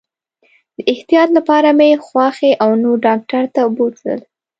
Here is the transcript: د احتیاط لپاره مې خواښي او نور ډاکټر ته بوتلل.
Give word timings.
د 0.75 0.77
احتیاط 0.93 1.29
لپاره 1.37 1.69
مې 1.77 1.91
خواښي 2.05 2.51
او 2.63 2.69
نور 2.83 2.97
ډاکټر 3.07 3.43
ته 3.55 3.61
بوتلل. 3.75 4.19